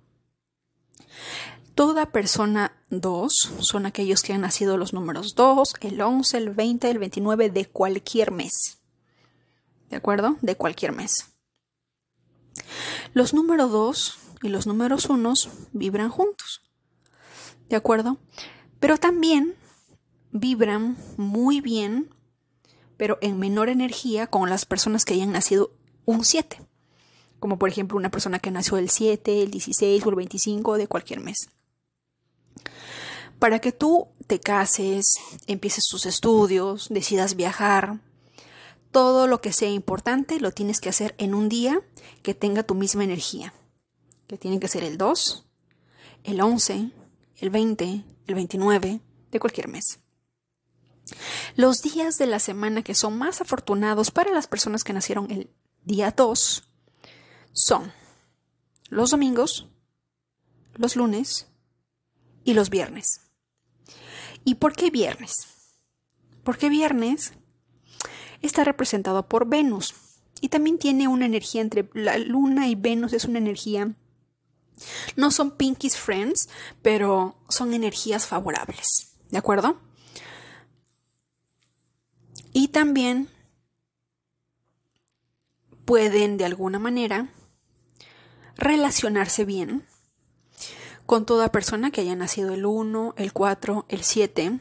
[1.75, 6.89] Toda persona 2 son aquellos que han nacido los números 2, el 11, el 20,
[6.89, 8.79] el 29 de cualquier mes.
[9.89, 10.37] ¿De acuerdo?
[10.41, 11.35] De cualquier mes.
[13.13, 15.33] Los números 2 y los números 1
[15.73, 16.61] vibran juntos.
[17.69, 18.17] ¿De acuerdo?
[18.79, 19.55] Pero también
[20.31, 22.13] vibran muy bien,
[22.97, 25.71] pero en menor energía con las personas que hayan nacido
[26.05, 26.61] un 7.
[27.39, 30.87] Como por ejemplo una persona que nació el 7, el 16 o el 25 de
[30.87, 31.49] cualquier mes.
[33.39, 35.15] Para que tú te cases,
[35.47, 37.99] empieces tus estudios, decidas viajar,
[38.95, 41.81] todo lo que sea importante lo tienes que hacer en un día
[42.23, 43.53] que tenga tu misma energía.
[44.25, 45.45] Que tiene que ser el 2,
[46.23, 46.91] el 11,
[47.39, 49.99] el 20, el 29 de cualquier mes.
[51.57, 55.49] Los días de la semana que son más afortunados para las personas que nacieron el
[55.83, 56.63] día 2
[57.51, 57.91] son
[58.87, 59.67] los domingos,
[60.75, 61.47] los lunes
[62.45, 63.19] y los viernes.
[64.45, 65.47] ¿Y por qué viernes?
[66.45, 67.33] Porque viernes
[68.45, 69.93] está representado por Venus
[70.41, 73.93] y también tiene una energía entre la luna y Venus, es una energía...
[75.15, 76.49] No son Pinky's Friends,
[76.81, 79.79] pero son energías favorables, ¿de acuerdo?
[82.51, 83.29] Y también
[85.85, 87.29] pueden de alguna manera
[88.57, 89.85] relacionarse bien
[91.05, 94.59] con toda persona que haya nacido el 1, el 4, el 7,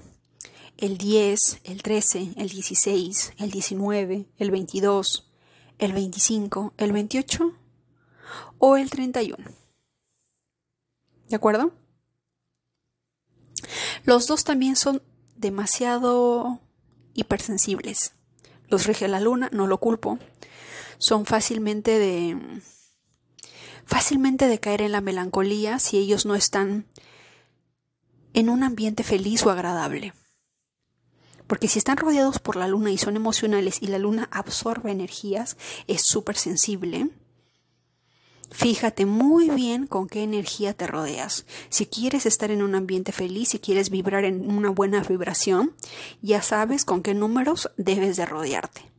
[0.79, 5.31] el 10, el 13, el 16, el 19, el 22,
[5.79, 7.53] el 25, el 28
[8.59, 9.45] o el 31.
[11.29, 11.73] ¿De acuerdo?
[14.05, 15.03] Los dos también son
[15.37, 16.61] demasiado
[17.15, 18.13] hipersensibles.
[18.69, 20.19] Los rige la luna, no lo culpo.
[20.99, 22.63] Son fácilmente de
[23.87, 26.87] fácilmente de caer en la melancolía si ellos no están
[28.33, 30.13] en un ambiente feliz o agradable.
[31.55, 35.57] Porque si están rodeados por la luna y son emocionales y la luna absorbe energías,
[35.87, 37.11] es súper sensible.
[38.51, 41.47] Fíjate muy bien con qué energía te rodeas.
[41.69, 45.77] Si quieres estar en un ambiente feliz, si quieres vibrar en una buena vibración,
[46.23, 48.91] ya sabes con qué números debes de rodearte.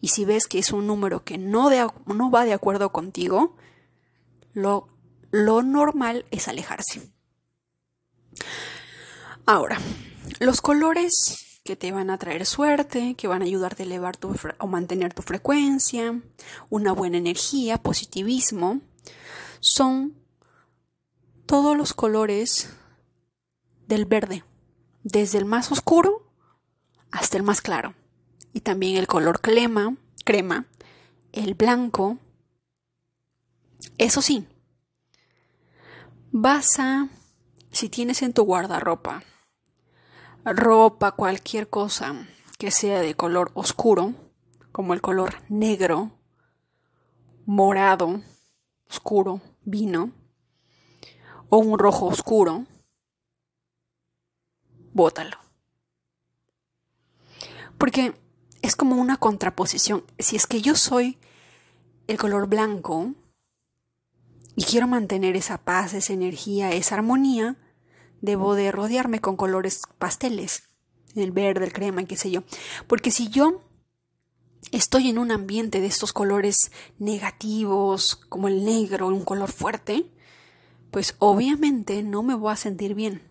[0.00, 1.68] Y si ves que es un número que no,
[2.06, 3.56] no va de acuerdo contigo,
[4.52, 4.86] lo,
[5.32, 7.10] lo normal es alejarse.
[9.46, 9.80] Ahora,
[10.38, 14.36] los colores que te van a traer suerte, que van a ayudarte a elevar tu
[14.58, 16.20] o mantener tu frecuencia,
[16.68, 18.82] una buena energía, positivismo,
[19.60, 20.14] son
[21.46, 22.68] todos los colores
[23.86, 24.44] del verde,
[25.04, 26.30] desde el más oscuro
[27.10, 27.94] hasta el más claro.
[28.52, 29.96] Y también el color crema,
[30.26, 30.66] crema,
[31.32, 32.18] el blanco,
[33.96, 34.46] eso sí,
[36.30, 37.08] vas a,
[37.70, 39.22] si tienes en tu guardarropa,
[40.44, 42.26] ropa, cualquier cosa
[42.58, 44.14] que sea de color oscuro,
[44.72, 46.12] como el color negro,
[47.46, 48.22] morado,
[48.88, 50.12] oscuro, vino,
[51.48, 52.66] o un rojo oscuro,
[54.92, 55.38] bótalo.
[57.78, 58.14] Porque
[58.62, 60.04] es como una contraposición.
[60.18, 61.18] Si es que yo soy
[62.06, 63.14] el color blanco,
[64.56, 67.56] y quiero mantener esa paz, esa energía, esa armonía,
[68.24, 70.64] debo de rodearme con colores pasteles,
[71.14, 72.42] el verde, el crema, y qué sé yo.
[72.86, 73.60] Porque si yo
[74.72, 80.06] estoy en un ambiente de estos colores negativos, como el negro, un color fuerte,
[80.90, 83.30] pues obviamente no me voy a sentir bien.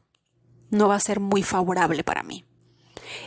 [0.70, 2.46] No va a ser muy favorable para mí.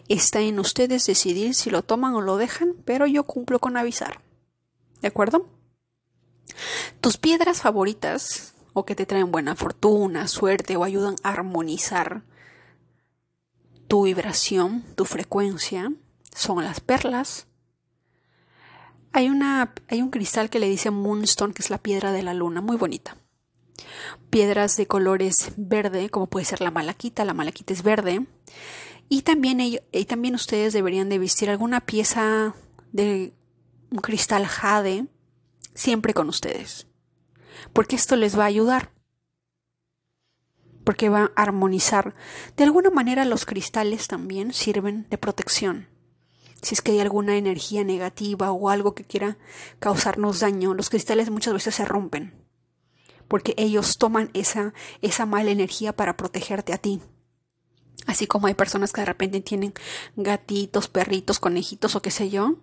[0.08, 4.20] Está en ustedes decidir si lo toman o lo dejan, pero yo cumplo con avisar.
[5.00, 5.48] ¿De acuerdo?
[7.00, 12.24] Tus piedras favoritas o que te traen buena fortuna, suerte o ayudan a armonizar
[13.88, 15.90] tu vibración, tu frecuencia,
[16.34, 17.46] son las perlas.
[19.12, 22.34] Hay, una, hay un cristal que le dice Moonstone, que es la piedra de la
[22.34, 23.16] luna, muy bonita.
[24.28, 28.26] Piedras de colores verde, como puede ser la malaquita, la malaquita es verde.
[29.08, 32.54] Y también, y también ustedes deberían de vestir alguna pieza
[32.92, 33.32] de
[33.90, 35.06] un cristal jade
[35.72, 36.86] siempre con ustedes.
[37.72, 38.92] Porque esto les va a ayudar.
[40.84, 42.14] Porque va a armonizar.
[42.56, 45.88] De alguna manera los cristales también sirven de protección.
[46.62, 49.36] Si es que hay alguna energía negativa o algo que quiera
[49.78, 52.34] causarnos daño, los cristales muchas veces se rompen.
[53.28, 57.02] Porque ellos toman esa, esa mala energía para protegerte a ti.
[58.06, 59.74] Así como hay personas que de repente tienen
[60.14, 62.56] gatitos, perritos, conejitos o qué sé yo,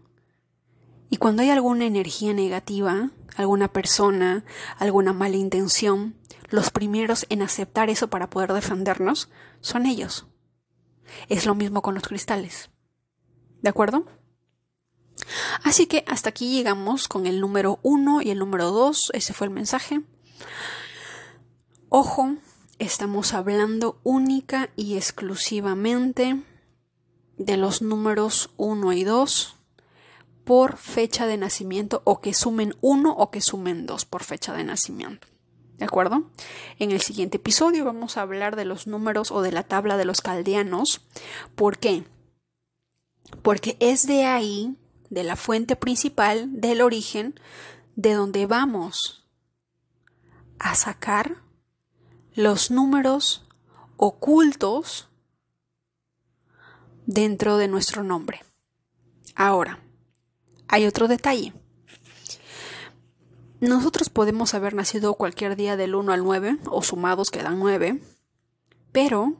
[1.09, 4.45] y cuando hay alguna energía negativa, alguna persona,
[4.77, 6.15] alguna mala intención,
[6.49, 9.29] los primeros en aceptar eso para poder defendernos
[9.61, 10.27] son ellos.
[11.29, 12.69] Es lo mismo con los cristales.
[13.61, 14.05] ¿De acuerdo?
[15.63, 19.11] Así que hasta aquí llegamos con el número 1 y el número 2.
[19.13, 20.01] Ese fue el mensaje.
[21.89, 22.35] Ojo,
[22.79, 26.43] estamos hablando única y exclusivamente
[27.37, 29.55] de los números 1 y 2
[30.43, 34.63] por fecha de nacimiento o que sumen uno o que sumen dos por fecha de
[34.63, 35.27] nacimiento.
[35.77, 36.29] ¿De acuerdo?
[36.79, 40.05] En el siguiente episodio vamos a hablar de los números o de la tabla de
[40.05, 41.01] los caldeanos.
[41.55, 42.03] ¿Por qué?
[43.41, 44.77] Porque es de ahí,
[45.09, 47.39] de la fuente principal, del origen,
[47.95, 49.27] de donde vamos
[50.59, 51.37] a sacar
[52.35, 53.45] los números
[53.97, 55.09] ocultos
[57.05, 58.43] dentro de nuestro nombre.
[59.35, 59.79] Ahora,
[60.73, 61.53] hay otro detalle.
[63.59, 68.01] Nosotros podemos haber nacido cualquier día del 1 al 9, o sumados quedan 9,
[68.91, 69.35] pero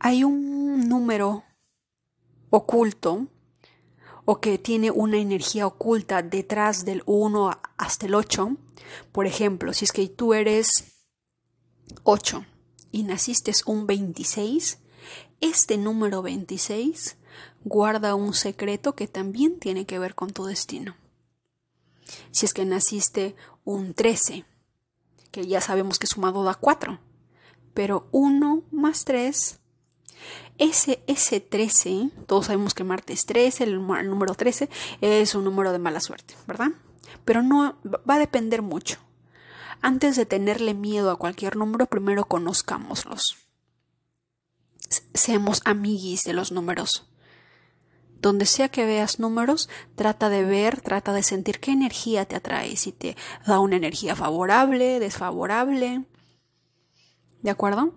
[0.00, 1.44] hay un número
[2.50, 3.28] oculto
[4.26, 8.54] o que tiene una energía oculta detrás del 1 hasta el 8.
[9.12, 11.06] Por ejemplo, si es que tú eres
[12.02, 12.44] 8
[12.92, 14.78] y naciste un 26,
[15.40, 17.16] este número 26
[17.64, 20.96] guarda un secreto que también tiene que ver con tu destino.
[22.30, 24.44] Si es que naciste un 13,
[25.30, 26.98] que ya sabemos que sumado da 4,
[27.74, 29.60] pero 1 más 3,
[30.58, 34.68] ese, ese 13, todos sabemos que Marte es 13, el, el número 13
[35.00, 36.72] es un número de mala suerte, ¿verdad?
[37.24, 38.98] Pero no va a depender mucho.
[39.82, 43.38] Antes de tenerle miedo a cualquier número, primero conozcámoslos.
[45.14, 47.09] Seamos amiguis de los números.
[48.20, 52.76] Donde sea que veas números, trata de ver, trata de sentir qué energía te atrae,
[52.76, 53.16] si te
[53.46, 56.04] da una energía favorable, desfavorable.
[57.42, 57.94] ¿De acuerdo?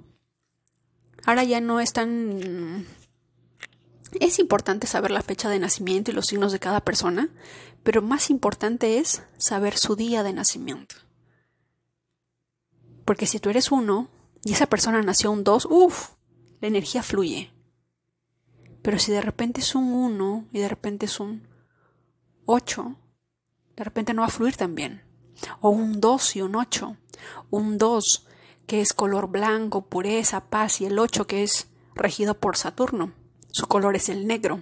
[1.25, 2.85] Ahora ya no es tan...
[4.19, 7.29] Es importante saber la fecha de nacimiento y los signos de cada persona,
[7.83, 10.95] pero más importante es saber su día de nacimiento.
[13.05, 14.09] Porque si tú eres uno
[14.45, 16.11] y esa persona nació un dos, uff,
[16.61, 17.51] la energía fluye.
[18.83, 21.47] Pero si de repente es un 1 y de repente es un
[22.45, 22.95] 8,
[23.77, 25.01] de repente no va a fluir tan bien.
[25.61, 26.97] O un 2 y un 8.
[27.49, 28.27] Un 2
[28.67, 33.13] que es color blanco, pureza, paz y el 8 que es regido por Saturno.
[33.51, 34.61] Su color es el negro.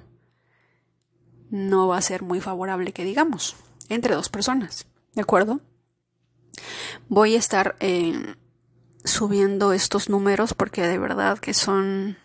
[1.50, 3.56] No va a ser muy favorable que digamos
[3.90, 4.86] entre dos personas.
[5.14, 5.62] ¿De acuerdo?
[7.10, 8.36] Voy a estar eh,
[9.04, 12.18] subiendo estos números porque de verdad que son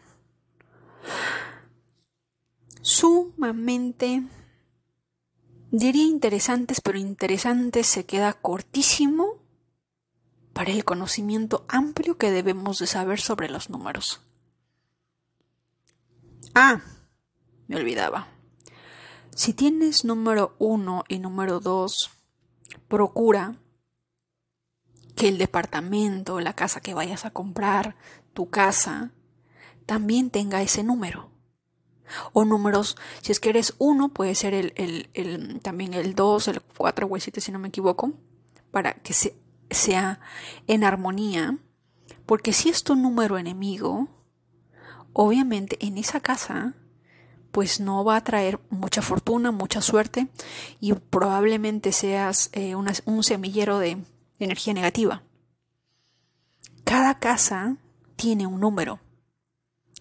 [2.86, 4.22] sumamente,
[5.72, 9.42] diría interesantes, pero interesantes se queda cortísimo
[10.52, 14.20] para el conocimiento amplio que debemos de saber sobre los números.
[16.54, 16.80] Ah,
[17.66, 18.28] me olvidaba.
[19.34, 22.10] Si tienes número 1 y número 2,
[22.86, 23.56] procura
[25.16, 27.96] que el departamento, la casa que vayas a comprar,
[28.32, 29.10] tu casa,
[29.86, 31.35] también tenga ese número
[32.32, 34.72] o números, si es que eres uno, puede ser el,
[35.14, 38.12] el, también el 2, el 4 o el 7 si no me equivoco,
[38.70, 39.36] para que se,
[39.70, 40.20] sea
[40.66, 41.58] en armonía,
[42.26, 44.08] porque si es tu número enemigo,
[45.12, 46.74] obviamente en esa casa
[47.50, 50.28] pues no va a traer mucha fortuna, mucha suerte
[50.78, 53.96] y probablemente seas eh, un semillero de
[54.38, 55.22] energía negativa.
[56.84, 57.78] Cada casa
[58.16, 59.00] tiene un número.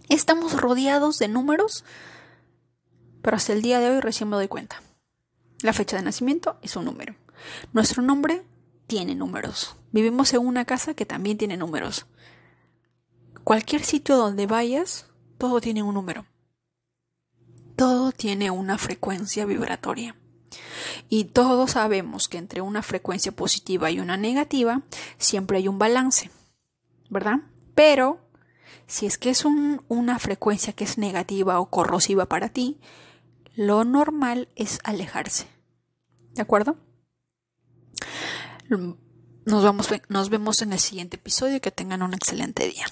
[0.10, 1.84] Estamos rodeados de números,
[3.22, 4.82] pero hasta el día de hoy recién me doy cuenta.
[5.62, 7.16] La fecha de nacimiento es un número.
[7.74, 8.44] Nuestro nombre
[8.88, 9.76] tiene números.
[9.92, 12.06] Vivimos en una casa que también tiene números.
[13.44, 16.26] Cualquier sitio donde vayas, todo tiene un número.
[17.76, 20.16] Todo tiene una frecuencia vibratoria.
[21.10, 24.82] Y todos sabemos que entre una frecuencia positiva y una negativa
[25.18, 26.32] siempre hay un balance,
[27.10, 27.40] ¿verdad?
[27.74, 28.25] Pero
[28.88, 32.80] si es que es una frecuencia que es negativa o corrosiva para ti,
[33.56, 35.48] lo normal es alejarse.
[36.34, 36.78] ¿De acuerdo?
[38.68, 41.62] Nos, vamos, nos vemos en el siguiente episodio.
[41.62, 42.86] Que tengan un excelente día.